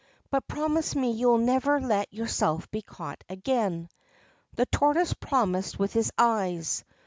But 0.31 0.47
promise 0.47 0.95
me 0.95 1.11
you 1.11 1.27
will 1.27 1.37
never 1.37 1.79
let 1.79 2.11
yourself 2.11 2.71
be 2.71 2.81
caught 2.81 3.23
again.' 3.29 3.87
The 4.55 4.65
tortoise 4.65 5.13
promised 5.13 5.77
with 5.77 5.95
its 5.95 6.09
eyes. 6.17 6.83